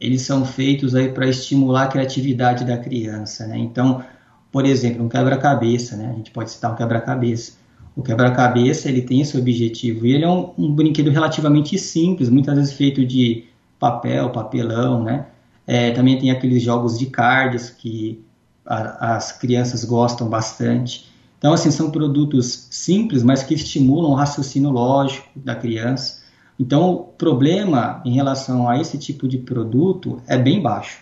eles 0.00 0.22
são 0.22 0.44
feitos 0.44 0.94
aí 0.94 1.08
para 1.08 1.28
estimular 1.28 1.84
a 1.84 1.88
criatividade 1.88 2.64
da 2.64 2.78
criança, 2.78 3.46
né? 3.46 3.58
Então, 3.58 4.02
por 4.50 4.64
exemplo, 4.64 5.04
um 5.04 5.08
quebra-cabeça, 5.08 5.96
né? 5.96 6.10
A 6.10 6.16
gente 6.16 6.30
pode 6.30 6.50
citar 6.50 6.72
um 6.72 6.76
quebra-cabeça. 6.76 7.52
O 8.00 8.02
quebra-cabeça 8.02 8.88
ele 8.88 9.02
tem 9.02 9.20
esse 9.20 9.36
objetivo 9.36 10.06
e 10.06 10.14
ele 10.14 10.24
é 10.24 10.28
um, 10.28 10.54
um, 10.56 10.74
brinquedo 10.74 11.10
relativamente 11.10 11.76
simples, 11.78 12.30
muitas 12.30 12.56
vezes 12.56 12.72
feito 12.72 13.04
de 13.04 13.44
papel, 13.78 14.30
papelão, 14.30 15.04
né? 15.04 15.26
É, 15.66 15.90
também 15.90 16.18
tem 16.18 16.30
aqueles 16.30 16.62
jogos 16.62 16.98
de 16.98 17.04
cards 17.04 17.68
que 17.68 18.24
a, 18.64 19.16
as 19.16 19.32
crianças 19.32 19.84
gostam 19.84 20.30
bastante. 20.30 21.10
Então, 21.36 21.52
assim, 21.52 21.70
são 21.70 21.90
produtos 21.90 22.68
simples, 22.70 23.22
mas 23.22 23.42
que 23.42 23.52
estimulam 23.52 24.12
o 24.12 24.14
raciocínio 24.14 24.70
lógico 24.70 25.28
da 25.36 25.54
criança. 25.54 26.22
Então, 26.58 26.94
o 26.94 26.98
problema 27.00 28.00
em 28.02 28.14
relação 28.14 28.66
a 28.66 28.80
esse 28.80 28.96
tipo 28.96 29.28
de 29.28 29.36
produto 29.36 30.22
é 30.26 30.38
bem 30.38 30.62
baixo. 30.62 31.00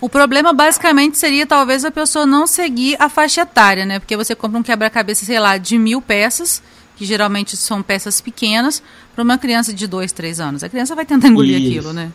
O 0.00 0.08
problema 0.08 0.52
basicamente 0.52 1.18
seria 1.18 1.46
talvez 1.46 1.84
a 1.84 1.90
pessoa 1.90 2.24
não 2.24 2.46
seguir 2.46 2.96
a 2.98 3.10
faixa 3.10 3.42
etária, 3.42 3.84
né? 3.84 3.98
Porque 3.98 4.16
você 4.16 4.34
compra 4.34 4.58
um 4.58 4.62
quebra-cabeça, 4.62 5.26
sei 5.26 5.38
lá, 5.38 5.58
de 5.58 5.76
mil 5.76 6.00
peças, 6.00 6.62
que 6.96 7.04
geralmente 7.04 7.54
são 7.56 7.82
peças 7.82 8.20
pequenas, 8.20 8.82
para 9.14 9.22
uma 9.22 9.36
criança 9.36 9.74
de 9.74 9.86
dois, 9.86 10.10
três 10.10 10.40
anos. 10.40 10.64
A 10.64 10.70
criança 10.70 10.94
vai 10.94 11.04
tentar 11.04 11.28
engolir 11.28 11.60
Isso. 11.60 11.68
aquilo, 11.68 11.92
né? 11.92 12.10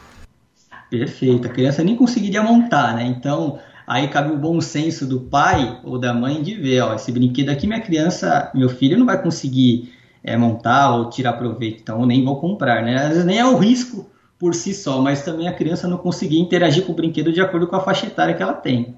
Perfeito. 0.90 1.46
A 1.46 1.50
criança 1.50 1.84
nem 1.84 1.96
conseguiria 1.96 2.42
montar, 2.42 2.96
né? 2.96 3.06
Então, 3.06 3.60
aí 3.86 4.08
cabe 4.08 4.34
o 4.34 4.38
bom 4.38 4.60
senso 4.62 5.06
do 5.06 5.20
pai 5.22 5.80
ou 5.84 6.00
da 6.00 6.12
mãe 6.12 6.42
de 6.42 6.56
ver, 6.56 6.82
ó, 6.82 6.96
esse 6.96 7.12
brinquedo 7.12 7.50
aqui 7.50 7.68
minha 7.68 7.82
criança, 7.82 8.50
meu 8.56 8.70
filho 8.70 8.98
não 8.98 9.06
vai 9.06 9.22
conseguir 9.22 9.94
é, 10.24 10.36
montar 10.36 10.96
ou 10.96 11.10
tirar 11.10 11.34
proveito, 11.34 11.82
então 11.82 12.00
eu 12.00 12.08
nem 12.08 12.26
vou 12.26 12.40
comprar, 12.40 12.84
né? 12.84 12.96
Às 12.96 13.10
vezes 13.10 13.26
nem 13.26 13.38
é 13.38 13.46
o 13.46 13.58
risco 13.58 14.10
por 14.46 14.54
si 14.54 14.76
só, 14.76 15.02
mas 15.02 15.24
também 15.24 15.48
a 15.48 15.54
criança 15.54 15.88
não 15.88 15.98
conseguir 15.98 16.38
interagir 16.38 16.86
com 16.86 16.92
o 16.92 16.96
brinquedo 16.96 17.34
de 17.34 17.42
acordo 17.42 17.66
com 17.66 17.76
a 17.76 17.80
faixa 17.80 18.06
etária 18.06 18.36
que 18.36 18.44
ela 18.44 18.54
tem. 18.54 18.96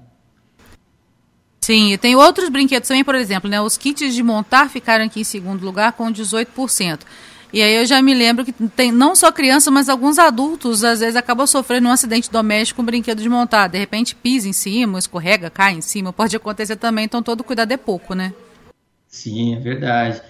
Sim, 1.62 1.94
e 1.94 1.96
tem 1.96 2.14
outros 2.14 2.50
brinquedos 2.50 2.86
também, 2.86 3.02
por 3.02 3.14
exemplo, 3.14 3.48
né? 3.48 3.58
Os 3.58 3.78
kits 3.78 4.14
de 4.14 4.22
montar 4.22 4.68
ficaram 4.68 5.06
aqui 5.06 5.22
em 5.22 5.24
segundo 5.24 5.64
lugar 5.64 5.92
com 5.92 6.12
18%. 6.12 7.00
E 7.50 7.62
aí 7.62 7.76
eu 7.76 7.86
já 7.86 8.02
me 8.02 8.12
lembro 8.12 8.44
que 8.44 8.52
tem 8.52 8.92
não 8.92 9.16
só 9.16 9.32
criança, 9.32 9.70
mas 9.70 9.88
alguns 9.88 10.18
adultos 10.18 10.84
às 10.84 11.00
vezes 11.00 11.16
acabam 11.16 11.46
sofrendo 11.46 11.88
um 11.88 11.92
acidente 11.92 12.30
doméstico 12.30 12.76
com 12.76 12.82
um 12.82 12.84
brinquedo 12.84 13.22
de 13.22 13.28
montar. 13.30 13.68
De 13.68 13.78
repente 13.78 14.14
pisa 14.14 14.46
em 14.46 14.52
cima, 14.52 14.98
escorrega, 14.98 15.48
cai 15.48 15.72
em 15.72 15.80
cima. 15.80 16.12
Pode 16.12 16.36
acontecer 16.36 16.76
também, 16.76 17.06
então 17.06 17.22
todo 17.22 17.42
cuidado 17.42 17.72
é 17.72 17.78
pouco, 17.78 18.14
né? 18.14 18.34
Sim, 19.06 19.54
é 19.54 19.58
verdade. 19.58 20.20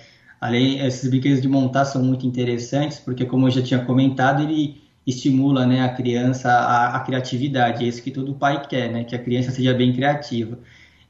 Além, 0.41 0.79
esses 0.87 1.11
brinquedos 1.11 1.43
de 1.43 1.49
montar 1.49 1.87
são 1.87 2.05
muito 2.05 2.25
interessantes, 2.25 3.01
porque 3.01 3.25
como 3.25 3.49
eu 3.49 3.51
já 3.51 3.63
tinha 3.63 3.85
comentado, 3.85 4.45
ele 4.45 4.87
estimula 5.09 5.67
né, 5.67 5.83
a 5.83 5.89
criança 5.89 6.51
a, 6.51 6.97
a 6.97 7.01
criatividade. 7.01 7.85
É 7.85 7.89
isso 7.89 8.03
que 8.03 8.11
todo 8.11 8.35
pai 8.35 8.67
quer, 8.69 8.91
né? 8.91 9.05
Que 9.05 9.17
a 9.17 9.19
criança 9.19 9.51
seja 9.51 9.73
bem 9.73 9.93
criativa. 9.93 10.59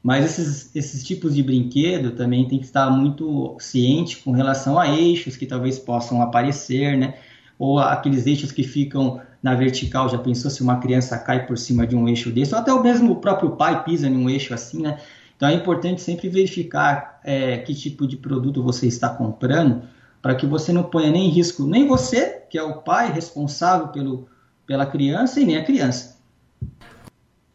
Mas 0.01 0.23
esses, 0.23 0.73
esses 0.73 1.03
tipos 1.03 1.35
de 1.35 1.43
brinquedo 1.43 2.11
também 2.11 2.47
tem 2.47 2.57
que 2.59 2.65
estar 2.65 2.89
muito 2.89 3.57
ciente 3.59 4.17
com 4.17 4.31
relação 4.31 4.79
a 4.79 4.87
eixos 4.87 5.35
que 5.35 5.45
talvez 5.45 5.77
possam 5.77 6.21
aparecer, 6.21 6.97
né? 6.97 7.15
Ou 7.57 7.77
aqueles 7.79 8.25
eixos 8.25 8.53
que 8.53 8.63
ficam 8.63 9.21
na 9.43 9.53
vertical. 9.53 10.07
Já 10.07 10.17
pensou 10.17 10.49
se 10.49 10.63
uma 10.63 10.77
criança 10.77 11.17
cai 11.17 11.45
por 11.45 11.57
cima 11.57 11.85
de 11.85 11.95
um 11.97 12.07
eixo 12.07 12.31
desse? 12.31 12.53
Ou 12.53 12.61
até 12.61 12.71
o 12.71 12.81
mesmo 12.81 13.17
próprio 13.17 13.51
pai 13.51 13.83
pisa 13.83 14.07
em 14.07 14.15
um 14.15 14.29
eixo 14.29 14.53
assim, 14.53 14.81
né? 14.81 14.97
Então 15.35 15.49
é 15.49 15.53
importante 15.53 16.01
sempre 16.01 16.29
verificar 16.29 17.19
é, 17.23 17.57
que 17.57 17.75
tipo 17.75 18.07
de 18.07 18.15
produto 18.15 18.63
você 18.63 18.87
está 18.87 19.09
comprando 19.09 19.83
para 20.21 20.35
que 20.35 20.45
você 20.45 20.71
não 20.71 20.83
ponha 20.83 21.11
nem 21.11 21.27
em 21.27 21.29
risco 21.29 21.65
nem 21.65 21.87
você, 21.87 22.38
que 22.49 22.57
é 22.57 22.63
o 22.63 22.81
pai 22.81 23.11
responsável 23.11 23.89
pelo, 23.89 24.27
pela 24.65 24.85
criança, 24.85 25.39
e 25.39 25.45
nem 25.45 25.57
a 25.57 25.63
criança. 25.63 26.17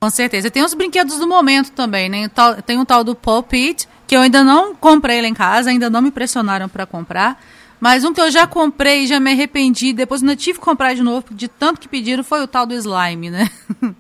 Com 0.01 0.11
certeza. 0.11 0.51
Tem 0.51 0.63
os 0.63 0.75
brinquedos 0.75 1.19
do 1.19 1.27
momento 1.27 1.73
também, 1.73 2.09
né? 2.09 2.31
Tem 2.67 2.79
o 2.79 2.85
tal 2.85 3.03
do 3.03 3.15
Pop 3.15 3.57
It, 3.57 3.89
que 4.07 4.15
eu 4.15 4.21
ainda 4.21 4.45
não 4.45 4.75
comprei 4.75 5.23
lá 5.23 5.29
em 5.29 5.35
casa, 5.35 5.71
ainda 5.71 5.89
não 5.89 6.03
me 6.03 6.11
pressionaram 6.11 6.69
para 6.69 6.85
comprar. 6.85 7.43
Mas 7.81 8.05
um 8.05 8.13
que 8.13 8.21
eu 8.21 8.31
já 8.31 8.47
comprei 8.47 9.05
e 9.05 9.07
já 9.07 9.19
me 9.19 9.33
arrependi, 9.33 9.93
depois 9.93 10.23
ainda 10.23 10.37
tive 10.37 10.59
que 10.59 10.65
comprar 10.65 10.95
de 10.95 11.03
novo, 11.03 11.33
de 11.33 11.49
tanto 11.49 11.81
que 11.81 11.89
pediram, 11.89 12.23
foi 12.23 12.43
o 12.43 12.47
tal 12.47 12.67
do 12.67 12.75
slime, 12.75 13.31
né? 13.31 13.51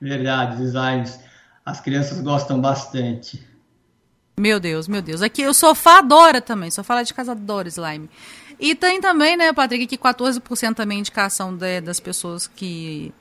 verdade, 0.00 0.62
os 0.62 0.68
slimes. 0.68 1.18
As 1.64 1.80
crianças 1.80 2.20
gostam 2.20 2.60
bastante. 2.60 3.44
Meu 4.38 4.58
Deus, 4.58 4.88
meu 4.88 5.02
Deus. 5.02 5.22
Aqui 5.22 5.46
o 5.46 5.54
sofá 5.54 5.98
adora 5.98 6.40
também. 6.40 6.70
Sofá 6.70 6.96
lá 6.96 7.02
de 7.02 7.14
casa 7.14 7.32
adora 7.32 7.68
slime. 7.68 8.08
E 8.62 8.76
tem 8.76 9.00
também, 9.00 9.36
né, 9.36 9.52
Patrick, 9.52 9.88
que 9.88 9.98
14% 9.98 10.76
também 10.76 10.98
é 10.98 11.00
indicação 11.00 11.52
de, 11.52 11.80
das 11.80 11.98
pessoas 11.98 12.46
que 12.46 13.12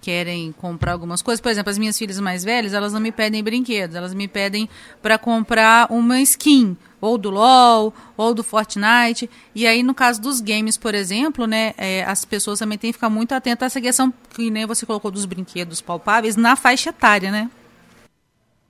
querem 0.00 0.52
comprar 0.52 0.92
algumas 0.92 1.20
coisas. 1.20 1.40
Por 1.40 1.50
exemplo, 1.50 1.68
as 1.68 1.76
minhas 1.76 1.98
filhas 1.98 2.20
mais 2.20 2.44
velhas, 2.44 2.72
elas 2.72 2.92
não 2.92 3.00
me 3.00 3.10
pedem 3.10 3.42
brinquedos, 3.42 3.96
elas 3.96 4.14
me 4.14 4.28
pedem 4.28 4.68
para 5.02 5.18
comprar 5.18 5.90
uma 5.90 6.20
skin, 6.20 6.76
ou 7.00 7.18
do 7.18 7.28
LoL, 7.28 7.92
ou 8.16 8.32
do 8.32 8.44
Fortnite. 8.44 9.28
E 9.52 9.66
aí, 9.66 9.82
no 9.82 9.96
caso 9.96 10.22
dos 10.22 10.40
games, 10.40 10.76
por 10.76 10.94
exemplo, 10.94 11.44
né, 11.44 11.74
é, 11.76 12.04
as 12.04 12.24
pessoas 12.24 12.60
também 12.60 12.78
têm 12.78 12.90
que 12.92 12.96
ficar 12.96 13.10
muito 13.10 13.32
atentas 13.32 13.64
a 13.64 13.66
essa 13.66 13.80
questão 13.80 14.14
que 14.32 14.48
nem 14.48 14.64
você 14.64 14.86
colocou 14.86 15.10
dos 15.10 15.24
brinquedos 15.24 15.80
palpáveis 15.80 16.36
na 16.36 16.54
faixa 16.54 16.90
etária, 16.90 17.32
né? 17.32 17.50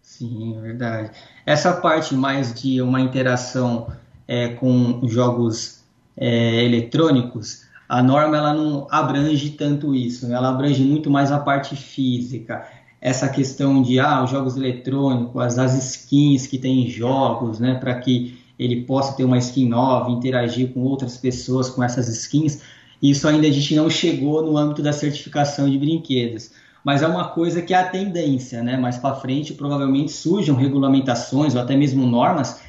Sim, 0.01 0.57
é 0.57 0.61
verdade. 0.63 1.11
Essa 1.45 1.75
parte 1.75 2.15
mais 2.15 2.55
de 2.55 2.81
uma 2.81 3.03
interação 3.03 3.93
é, 4.27 4.49
com 4.55 5.07
jogos 5.07 5.84
é, 6.17 6.65
eletrônicos, 6.65 7.65
a 7.89 8.03
norma 8.03 8.37
ela 8.37 8.55
não 8.55 8.87
abrange 8.91 9.51
tanto 9.51 9.95
isso, 9.95 10.27
né? 10.27 10.35
ela 10.35 10.49
abrange 10.49 10.83
muito 10.83 11.11
mais 11.11 11.31
a 11.31 11.39
parte 11.39 11.77
física. 11.77 12.67
Essa 13.01 13.29
questão 13.29 13.83
de 13.83 14.01
ah, 14.01 14.23
os 14.25 14.31
jogos 14.31 14.57
eletrônicos, 14.57 15.59
as 15.59 15.75
skins 15.75 16.47
que 16.47 16.57
tem 16.57 16.87
em 16.87 16.91
jogos, 16.91 17.61
né, 17.61 17.75
para 17.75 17.95
que 17.97 18.39
ele 18.59 18.83
possa 18.83 19.15
ter 19.15 19.25
uma 19.25 19.37
skin 19.37 19.69
nova, 19.69 20.11
interagir 20.11 20.73
com 20.73 20.81
outras 20.81 21.19
pessoas 21.19 21.69
com 21.69 21.83
essas 21.83 22.09
skins, 22.09 22.63
isso 23.03 23.29
ainda 23.29 23.47
a 23.47 23.51
gente 23.51 23.75
não 23.75 23.91
chegou 23.91 24.43
no 24.43 24.57
âmbito 24.57 24.81
da 24.81 24.93
certificação 24.93 25.69
de 25.69 25.77
brinquedos 25.77 26.51
mas 26.85 27.03
é 27.03 27.07
uma 27.07 27.29
coisa 27.29 27.63
que 27.63 27.73
é 27.73 27.79
a 27.79 27.89
tendência, 27.89 28.63
né? 28.63 28.77
Mais 28.77 28.99
para 28.99 29.15
frente, 29.15 29.55
provavelmente 29.55 30.13
surjam 30.13 30.55
regulamentações 30.55 31.55
ou 31.55 31.63
até 31.63 31.75
mesmo 31.75 32.07
normas 32.07 32.61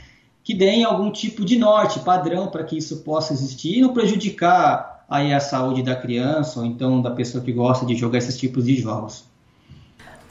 que 0.46 0.54
deem 0.54 0.84
algum 0.84 1.12
tipo 1.12 1.44
de 1.44 1.58
norte, 1.58 2.00
padrão 2.02 2.48
para 2.48 2.64
que 2.64 2.78
isso 2.78 2.98
possa 2.98 3.34
existir 3.34 3.80
e 3.80 3.82
não 3.82 3.92
prejudicar 3.94 5.04
aí 5.10 5.34
a 5.34 5.40
saúde 5.40 5.82
da 5.82 5.96
criança 5.96 6.60
ou 6.60 6.66
então 6.68 7.02
da 7.02 7.10
pessoa 7.10 7.44
que 7.44 7.52
gosta 7.52 7.84
de 7.84 7.96
jogar 7.96 8.20
esses 8.20 8.38
tipos 8.38 8.64
de 8.64 8.76
jogos. 8.76 9.26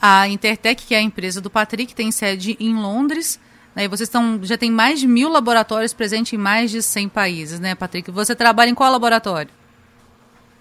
A 0.01 0.25
Intertech, 0.29 0.85
que 0.85 0.95
é 0.95 0.99
a 0.99 1.01
empresa 1.01 1.41
do 1.41 1.49
Patrick, 1.49 1.93
tem 1.93 2.13
sede 2.13 2.55
em 2.61 2.73
Londres. 2.73 3.37
Né, 3.75 3.89
vocês 3.89 4.07
estão, 4.07 4.39
já 4.41 4.57
tem 4.57 4.71
mais 4.71 5.01
de 5.01 5.07
mil 5.07 5.27
laboratórios 5.29 5.91
presentes 5.93 6.31
em 6.31 6.37
mais 6.37 6.71
de 6.71 6.81
100 6.81 7.09
países, 7.09 7.59
né, 7.59 7.75
Patrick? 7.75 8.09
Você 8.09 8.33
trabalha 8.33 8.69
em 8.69 8.75
qual 8.75 8.89
laboratório? 8.89 9.51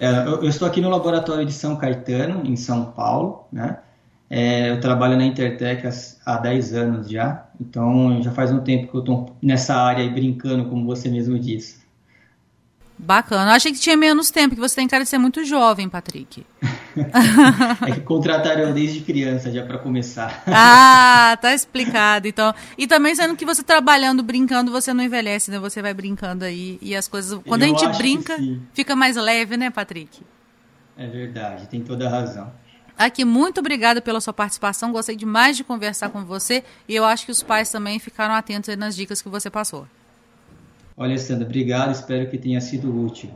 É, 0.00 0.26
eu, 0.26 0.42
eu, 0.42 0.48
estou 0.48 0.66
aqui 0.66 0.80
no 0.80 0.90
laboratório 0.90 1.46
de 1.46 1.52
São 1.52 1.76
Caetano, 1.76 2.44
em 2.44 2.56
São 2.56 2.86
Paulo, 2.86 3.46
né? 3.52 3.78
É, 4.36 4.68
eu 4.68 4.80
trabalho 4.80 5.16
na 5.16 5.24
Intertech 5.24 5.86
há, 5.86 6.34
há 6.34 6.38
10 6.38 6.74
anos 6.74 7.08
já, 7.08 7.46
então 7.60 8.20
já 8.20 8.32
faz 8.32 8.50
um 8.50 8.58
tempo 8.58 8.88
que 8.88 8.96
eu 8.96 8.98
estou 8.98 9.36
nessa 9.40 9.76
área 9.76 10.02
aí 10.02 10.10
brincando, 10.10 10.68
como 10.68 10.84
você 10.84 11.08
mesmo 11.08 11.38
disse. 11.38 11.84
Bacana. 12.98 13.52
Eu 13.52 13.54
achei 13.54 13.70
que 13.70 13.78
tinha 13.78 13.96
menos 13.96 14.32
tempo, 14.32 14.56
que 14.56 14.60
você 14.60 14.74
tem 14.74 14.88
cara 14.88 15.04
de 15.04 15.08
ser 15.08 15.18
muito 15.18 15.44
jovem, 15.44 15.88
Patrick. 15.88 16.44
é 17.86 17.92
que 17.92 18.00
contrataram 18.00 18.62
eu 18.62 18.74
desde 18.74 19.02
criança 19.02 19.52
já 19.52 19.64
para 19.64 19.78
começar. 19.78 20.42
ah, 20.48 21.38
tá 21.40 21.54
explicado. 21.54 22.26
Então, 22.26 22.52
e 22.76 22.88
também 22.88 23.14
sendo 23.14 23.36
que 23.36 23.44
você 23.44 23.62
trabalhando, 23.62 24.20
brincando, 24.20 24.72
você 24.72 24.92
não 24.92 25.04
envelhece, 25.04 25.48
né? 25.48 25.60
Você 25.60 25.80
vai 25.80 25.94
brincando 25.94 26.44
aí 26.44 26.76
e 26.82 26.96
as 26.96 27.06
coisas, 27.06 27.40
quando 27.46 27.62
eu 27.62 27.72
a 27.72 27.78
gente 27.78 27.96
brinca, 27.96 28.36
fica 28.72 28.96
mais 28.96 29.14
leve, 29.14 29.56
né, 29.56 29.70
Patrick? 29.70 30.22
É 30.96 31.06
verdade, 31.06 31.68
tem 31.68 31.80
toda 31.80 32.08
a 32.08 32.10
razão. 32.10 32.63
Aqui, 32.96 33.24
muito 33.24 33.58
obrigada 33.58 34.00
pela 34.00 34.20
sua 34.20 34.32
participação. 34.32 34.92
Gostei 34.92 35.16
demais 35.16 35.56
de 35.56 35.64
conversar 35.64 36.10
com 36.10 36.24
você 36.24 36.62
e 36.88 36.94
eu 36.94 37.04
acho 37.04 37.26
que 37.26 37.32
os 37.32 37.42
pais 37.42 37.70
também 37.70 37.98
ficaram 37.98 38.34
atentos 38.34 38.74
nas 38.76 38.94
dicas 38.94 39.20
que 39.20 39.28
você 39.28 39.50
passou. 39.50 39.86
Olha, 40.96 41.18
Sandra, 41.18 41.44
obrigado. 41.44 41.92
Espero 41.92 42.30
que 42.30 42.38
tenha 42.38 42.60
sido 42.60 43.04
útil. 43.04 43.30